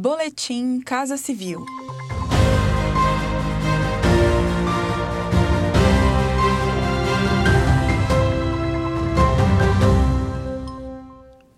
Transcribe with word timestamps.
Boletim 0.00 0.80
Casa 0.80 1.16
Civil. 1.16 1.66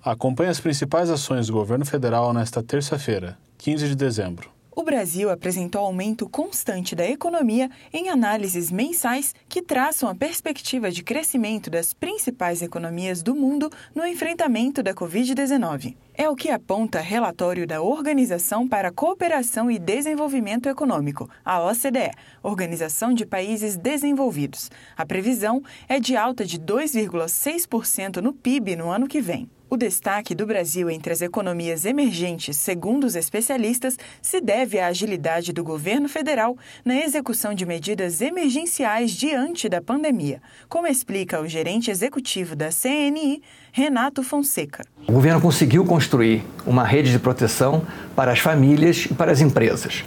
Acompanhe 0.02 0.48
as 0.48 0.58
principais 0.58 1.10
ações 1.10 1.48
do 1.48 1.52
governo 1.52 1.84
federal 1.84 2.32
nesta 2.32 2.62
terça-feira, 2.62 3.36
15 3.58 3.88
de 3.88 3.94
dezembro. 3.94 4.50
Brasil 4.90 5.30
apresentou 5.30 5.82
aumento 5.82 6.28
constante 6.28 6.96
da 6.96 7.08
economia 7.08 7.70
em 7.92 8.08
análises 8.08 8.72
mensais 8.72 9.32
que 9.48 9.62
traçam 9.62 10.08
a 10.08 10.16
perspectiva 10.16 10.90
de 10.90 11.04
crescimento 11.04 11.70
das 11.70 11.94
principais 11.94 12.60
economias 12.60 13.22
do 13.22 13.32
mundo 13.32 13.70
no 13.94 14.04
enfrentamento 14.04 14.82
da 14.82 14.92
Covid-19. 14.92 15.94
É 16.12 16.28
o 16.28 16.34
que 16.34 16.50
aponta 16.50 16.98
relatório 16.98 17.68
da 17.68 17.80
Organização 17.80 18.66
para 18.66 18.88
a 18.88 18.92
Cooperação 18.92 19.70
e 19.70 19.78
Desenvolvimento 19.78 20.68
Econômico, 20.68 21.30
a 21.44 21.62
OCDE, 21.62 22.10
Organização 22.42 23.14
de 23.14 23.24
Países 23.24 23.76
Desenvolvidos. 23.76 24.72
A 24.96 25.06
previsão 25.06 25.62
é 25.88 26.00
de 26.00 26.16
alta 26.16 26.44
de 26.44 26.58
2,6% 26.58 28.16
no 28.16 28.32
PIB 28.32 28.74
no 28.74 28.90
ano 28.90 29.06
que 29.06 29.20
vem. 29.20 29.48
O 29.72 29.76
destaque 29.76 30.34
do 30.34 30.44
Brasil 30.44 30.90
entre 30.90 31.12
as 31.12 31.22
economias 31.22 31.84
emergentes, 31.84 32.56
segundo 32.56 33.04
os 33.04 33.14
especialistas, 33.14 33.96
se 34.20 34.40
deve 34.40 34.80
à 34.80 34.88
agilidade 34.88 35.52
do 35.52 35.62
governo 35.62 36.08
federal 36.08 36.58
na 36.84 36.96
execução 36.96 37.54
de 37.54 37.64
medidas 37.64 38.20
emergenciais 38.20 39.12
diante 39.12 39.68
da 39.68 39.80
pandemia, 39.80 40.42
como 40.68 40.88
explica 40.88 41.40
o 41.40 41.46
gerente 41.46 41.88
executivo 41.88 42.56
da 42.56 42.70
CNI, 42.70 43.40
Renato 43.70 44.24
Fonseca. 44.24 44.84
O 45.06 45.12
governo 45.12 45.40
conseguiu 45.40 45.84
construir 45.84 46.42
uma 46.66 46.82
rede 46.82 47.12
de 47.12 47.20
proteção 47.20 47.86
para 48.16 48.32
as 48.32 48.40
famílias 48.40 49.06
e 49.08 49.14
para 49.14 49.30
as 49.30 49.40
empresas. 49.40 50.02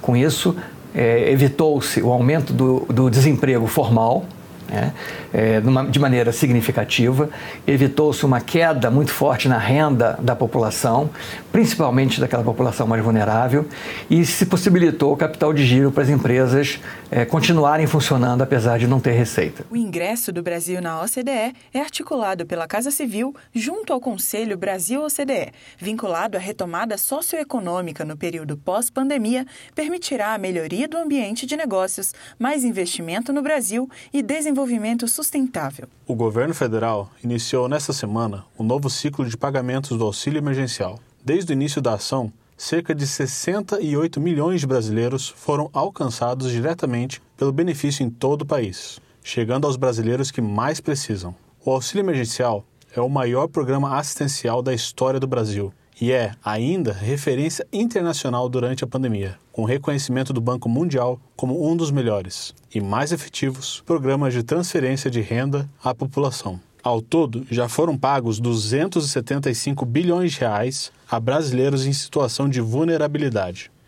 Com 0.00 0.16
isso, 0.16 0.56
é, 0.94 1.28
evitou-se 1.32 2.00
o 2.00 2.12
aumento 2.12 2.52
do, 2.52 2.86
do 2.88 3.10
desemprego 3.10 3.66
formal 3.66 4.24
né, 4.68 4.92
é, 5.32 5.60
de 5.90 5.98
maneira 5.98 6.30
significativa, 6.32 7.30
evitou-se 7.66 8.24
uma 8.24 8.40
queda 8.40 8.90
muito 8.90 9.10
forte 9.10 9.48
na 9.48 9.58
renda 9.58 10.18
da 10.20 10.36
população, 10.36 11.10
principalmente 11.50 12.20
daquela 12.20 12.44
população 12.44 12.86
mais 12.86 13.02
vulnerável, 13.02 13.66
e 14.10 14.24
se 14.24 14.46
possibilitou 14.46 15.12
o 15.12 15.16
capital 15.16 15.52
de 15.52 15.64
giro 15.64 15.90
para 15.90 16.02
as 16.02 16.08
empresas 16.08 16.78
é, 17.10 17.24
continuarem 17.24 17.86
funcionando 17.86 18.42
apesar 18.42 18.78
de 18.78 18.86
não 18.86 19.00
ter 19.00 19.12
receita. 19.12 19.64
O 19.70 19.76
ingresso 19.76 20.32
do 20.32 20.42
Brasil 20.42 20.80
na 20.82 21.00
OCDE 21.02 21.54
é 21.72 21.80
articulado 21.80 22.44
pela 22.44 22.66
Casa 22.66 22.90
Civil 22.90 23.34
junto 23.54 23.92
ao 23.92 24.00
Conselho 24.00 24.56
Brasil-OCDE, 24.56 25.52
vinculado 25.78 26.36
à 26.36 26.40
retomada 26.40 26.98
socioeconômica 26.98 28.04
no 28.04 28.16
período 28.16 28.56
pós-pandemia, 28.56 29.46
permitirá 29.74 30.34
a 30.34 30.38
melhoria 30.38 30.86
do 30.86 30.98
ambiente 30.98 31.46
de 31.46 31.56
negócios, 31.56 32.12
mais 32.38 32.64
investimento 32.64 33.32
no 33.32 33.42
Brasil 33.42 33.88
e 34.12 34.22
desenvolvimento 34.22 34.57
desenvolvimento 34.58 35.06
sustentável. 35.06 35.86
O 36.04 36.16
governo 36.16 36.52
federal 36.52 37.10
iniciou 37.22 37.68
nesta 37.68 37.92
semana 37.92 38.44
o 38.56 38.64
um 38.64 38.66
novo 38.66 38.90
ciclo 38.90 39.24
de 39.24 39.36
pagamentos 39.36 39.96
do 39.96 40.04
auxílio 40.04 40.38
emergencial. 40.38 40.98
Desde 41.24 41.52
o 41.52 41.54
início 41.54 41.80
da 41.80 41.94
ação, 41.94 42.32
cerca 42.56 42.92
de 42.92 43.06
68 43.06 44.20
milhões 44.20 44.60
de 44.60 44.66
brasileiros 44.66 45.28
foram 45.28 45.70
alcançados 45.72 46.50
diretamente 46.50 47.22
pelo 47.36 47.52
benefício 47.52 48.04
em 48.04 48.10
todo 48.10 48.42
o 48.42 48.46
país, 48.46 48.98
chegando 49.22 49.64
aos 49.64 49.76
brasileiros 49.76 50.32
que 50.32 50.40
mais 50.40 50.80
precisam. 50.80 51.32
O 51.64 51.70
auxílio 51.70 52.02
emergencial 52.02 52.64
é 52.96 53.00
o 53.00 53.08
maior 53.08 53.46
programa 53.46 53.96
assistencial 53.96 54.60
da 54.60 54.74
história 54.74 55.20
do 55.20 55.28
Brasil 55.28 55.72
e 56.00 56.12
é, 56.12 56.32
ainda, 56.44 56.92
referência 56.92 57.66
internacional 57.72 58.48
durante 58.48 58.84
a 58.84 58.86
pandemia, 58.86 59.36
com 59.52 59.64
reconhecimento 59.64 60.32
do 60.32 60.40
Banco 60.40 60.68
Mundial 60.68 61.20
como 61.36 61.68
um 61.68 61.76
dos 61.76 61.90
melhores 61.90 62.54
e 62.72 62.80
mais 62.80 63.12
efetivos 63.12 63.82
programas 63.84 64.32
de 64.32 64.42
transferência 64.42 65.10
de 65.10 65.20
renda 65.20 65.68
à 65.82 65.94
população. 65.94 66.60
Ao 66.82 67.02
todo, 67.02 67.44
já 67.50 67.68
foram 67.68 67.98
pagos 67.98 68.38
275 68.38 69.84
bilhões 69.84 70.32
de 70.32 70.40
reais 70.40 70.92
a 71.10 71.18
brasileiros 71.18 71.84
em 71.84 71.92
situação 71.92 72.48
de 72.48 72.60
vulnerabilidade. 72.60 73.70